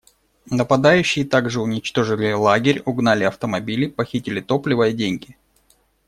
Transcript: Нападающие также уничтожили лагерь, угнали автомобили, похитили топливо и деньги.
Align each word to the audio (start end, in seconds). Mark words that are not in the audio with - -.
Нападающие 0.49 1.23
также 1.25 1.61
уничтожили 1.61 2.31
лагерь, 2.31 2.81
угнали 2.87 3.23
автомобили, 3.23 3.85
похитили 3.85 4.41
топливо 4.41 4.89
и 4.89 4.93
деньги. 4.93 5.37